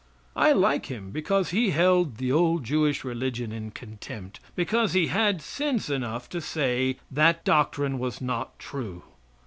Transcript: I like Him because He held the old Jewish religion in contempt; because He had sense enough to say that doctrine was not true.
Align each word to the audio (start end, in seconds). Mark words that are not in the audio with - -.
I 0.35 0.51
like 0.51 0.87
Him 0.87 1.11
because 1.11 1.51
He 1.51 1.69
held 1.69 2.17
the 2.17 2.31
old 2.31 2.63
Jewish 2.63 3.03
religion 3.03 3.51
in 3.51 3.69
contempt; 3.69 4.39
because 4.55 4.93
He 4.93 5.09
had 5.09 5.43
sense 5.43 5.91
enough 5.91 6.27
to 6.29 6.41
say 6.41 6.97
that 7.11 7.43
doctrine 7.45 7.99
was 7.99 8.19
not 8.19 8.57
true. 8.57 9.03